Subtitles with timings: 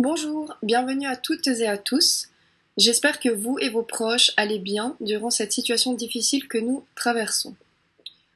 [0.00, 2.28] Bonjour, bienvenue à toutes et à tous.
[2.76, 7.56] J'espère que vous et vos proches allez bien durant cette situation difficile que nous traversons.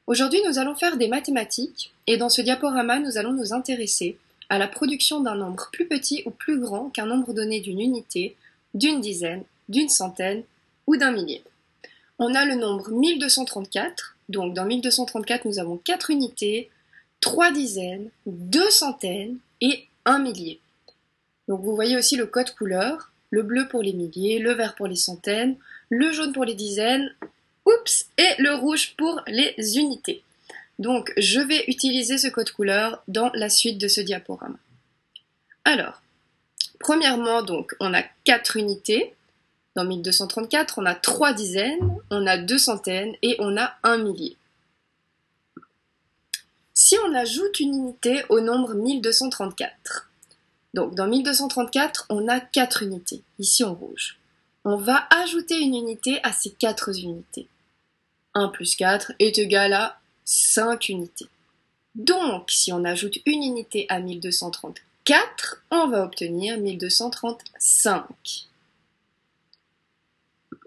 [0.05, 4.17] Aujourd'hui, nous allons faire des mathématiques et dans ce diaporama, nous allons nous intéresser
[4.49, 8.35] à la production d'un nombre plus petit ou plus grand qu'un nombre donné d'une unité,
[8.73, 10.43] d'une dizaine, d'une centaine
[10.85, 11.45] ou d'un millier.
[12.19, 16.69] On a le nombre 1234, donc dans 1234, nous avons 4 unités,
[17.21, 20.59] 3 dizaines, 2 centaines et 1 millier.
[21.47, 24.87] Donc vous voyez aussi le code couleur, le bleu pour les milliers, le vert pour
[24.87, 25.57] les centaines,
[25.89, 27.13] le jaune pour les dizaines,
[27.65, 30.23] oups, et le rouge pour les unités.
[30.79, 34.57] Donc je vais utiliser ce code couleur dans la suite de ce diaporama.
[35.65, 36.01] Alors,
[36.79, 39.13] premièrement, donc on a 4 unités.
[39.75, 44.37] Dans 1234, on a 3 dizaines, on a 2 centaines et on a 1 millier.
[46.75, 50.11] Si on ajoute une unité au nombre 1234,
[50.73, 54.17] donc dans 1234, on a 4 unités, ici en rouge.
[54.65, 57.47] On va ajouter une unité à ces 4 unités.
[58.33, 61.27] 1 plus 4 est égal à 5 unités.
[61.95, 68.47] Donc, si on ajoute une unité à 1234, on va obtenir 1235.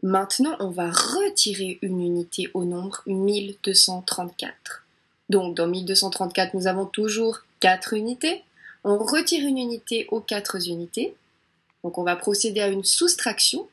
[0.02, 4.84] Maintenant, on va retirer une unité au nombre 1234.
[5.30, 8.44] Donc, dans 1234, nous avons toujours 4 unités.
[8.88, 11.16] On retire une unité aux 4 unités.
[11.82, 13.68] Donc on va procéder à une soustraction.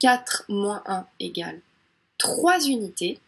[0.00, 1.62] 4 moins 1 égale
[2.18, 3.18] 3 unités.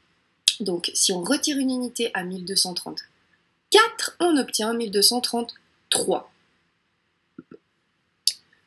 [0.60, 6.30] Donc si on retire une unité à 1234, on obtient 1233.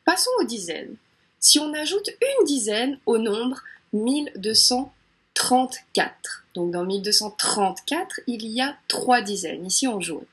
[0.03, 0.95] Passons aux dizaines.
[1.39, 3.61] Si on ajoute une dizaine au nombre
[3.93, 10.25] 1234, donc dans 1234, il y a 3 dizaines, ici en jaune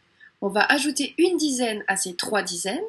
[0.44, 2.84] on va ajouter une dizaine à ces trois dizaines.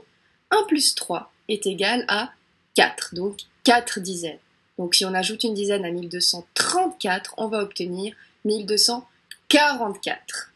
[0.52, 2.34] 1 plus 3 est égal à
[2.75, 4.39] 4, donc 4 dizaines.
[4.78, 10.52] Donc si on ajoute une dizaine à 1234, on va obtenir 1244.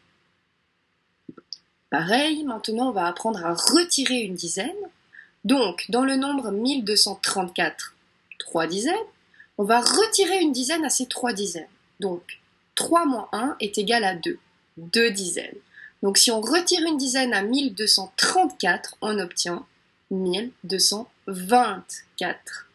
[1.88, 4.68] Pareil, maintenant on va apprendre à retirer une dizaine.
[5.46, 7.94] Donc dans le nombre 1234,
[8.40, 8.94] 3 dizaines,
[9.56, 11.66] on va retirer une dizaine à ces 3 dizaines.
[11.98, 12.40] Donc
[12.74, 14.38] 3 moins 1 est égal à 2,
[14.76, 15.56] 2 dizaines.
[16.02, 19.66] Donc si on retire une dizaine à 1234, on obtient
[20.10, 22.68] 1224.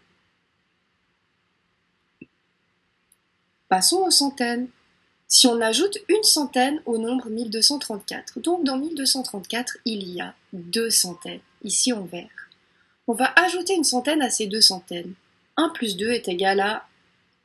[3.67, 4.67] Passons aux centaines.
[5.27, 10.91] Si on ajoute une centaine au nombre 1234, donc dans 1234, il y a deux
[10.91, 12.29] centaines, ici en vert.
[13.07, 15.15] On va ajouter une centaine à ces deux centaines.
[15.57, 16.85] 1 plus 2 est égal à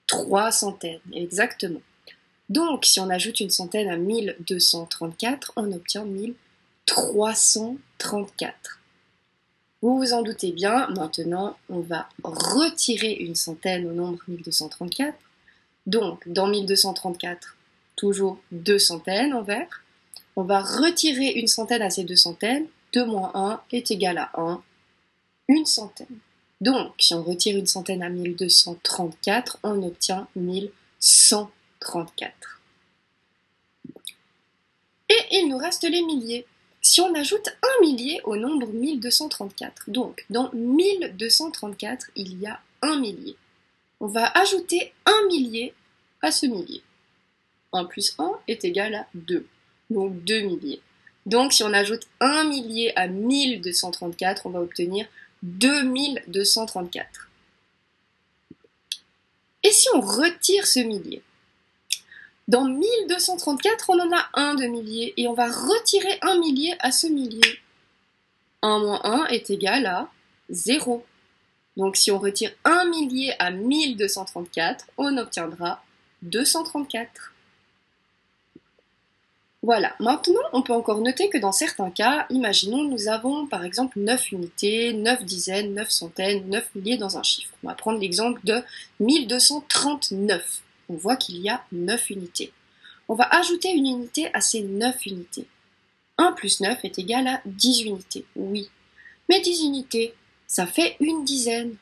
[0.08, 1.80] 3 centaines, exactement.
[2.50, 8.80] Donc, si on ajoute une centaine à 1234, on obtient 1334.
[9.82, 15.16] Vous vous en doutez bien, maintenant, on va retirer une centaine au nombre 1234.
[15.86, 17.56] Donc, dans 1234,
[17.94, 19.84] toujours deux centaines en vert.
[20.34, 22.66] On va retirer une centaine à ces deux centaines.
[22.92, 24.60] 2 moins 1 est égal à 1.
[25.48, 26.18] Une centaine.
[26.60, 31.59] Donc, si on retire une centaine à 1234, on obtient 1134.
[31.80, 32.60] 34.
[35.08, 36.46] Et il nous reste les milliers.
[36.82, 42.98] Si on ajoute un millier au nombre 1234, donc dans 1234, il y a un
[42.98, 43.36] millier.
[44.00, 45.74] On va ajouter un millier
[46.22, 46.82] à ce millier.
[47.72, 49.46] 1 plus 1 est égal à 2,
[49.90, 50.80] donc 2 milliers.
[51.26, 55.06] Donc si on ajoute un millier à 1234, on va obtenir
[55.42, 57.28] 2234.
[59.62, 61.22] Et si on retire ce millier?
[62.50, 66.90] Dans 1234, on en a un de millier et on va retirer un millier à
[66.90, 67.60] ce millier.
[68.62, 70.10] 1 moins 1 est égal à
[70.50, 71.06] 0.
[71.76, 75.84] Donc si on retire un millier à 1234, on obtiendra
[76.22, 77.34] 234.
[79.62, 84.00] Voilà, maintenant on peut encore noter que dans certains cas, imaginons nous avons par exemple
[84.00, 87.54] 9 unités, 9 dizaines, 9 centaines, 9 milliers dans un chiffre.
[87.62, 88.60] On va prendre l'exemple de
[88.98, 92.52] 1239 on voit qu'il y a 9 unités.
[93.08, 95.46] On va ajouter une unité à ces 9 unités.
[96.18, 98.68] 1 plus 9 est égal à 10 unités, oui.
[99.28, 100.14] Mais 10 unités,
[100.48, 101.76] ça fait une dizaine.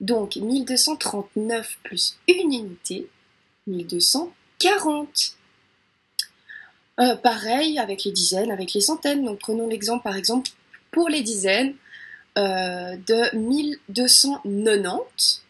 [0.00, 3.06] Donc 1239 plus une unité,
[3.66, 5.36] 1240.
[7.00, 9.22] Euh, pareil avec les dizaines, avec les centaines.
[9.24, 10.50] Donc prenons l'exemple par exemple
[10.90, 11.74] pour les dizaines
[12.38, 15.42] euh, de 1290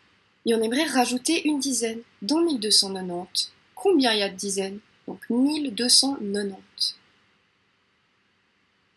[0.46, 2.00] et on aimerait rajouter une dizaine.
[2.20, 4.80] Dans 1290, combien il y a de dizaines?
[5.06, 6.96] Donc 1290.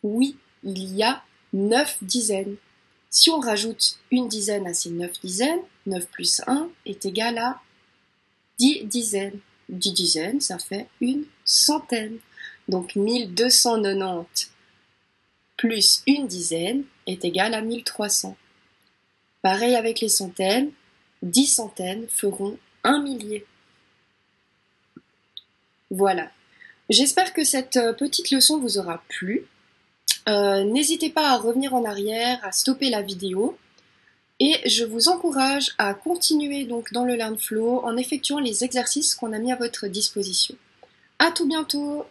[0.04, 2.56] Oui, il y a 9 dizaines.
[3.10, 7.62] Si on rajoute une dizaine à ces 9 dizaines, 9 plus 1 est égal à
[8.60, 9.40] 10 dizaines.
[9.70, 12.18] 10 dizaines, ça fait une centaine.
[12.68, 14.52] Donc 1290
[15.58, 18.36] plus une dizaine est égal à 1300.
[19.42, 20.72] Pareil avec les centaines,
[21.22, 23.46] 10 centaines feront un millier.
[25.90, 26.32] Voilà.
[26.90, 29.48] J'espère que cette euh, petite leçon vous aura plu.
[30.28, 33.58] Euh, n'hésitez pas à revenir en arrière, à stopper la vidéo.
[34.40, 39.34] Et je vous encourage à continuer donc dans le LearnFlow en effectuant les exercices qu'on
[39.34, 40.56] a mis à votre disposition.
[41.20, 42.06] À tout bientôt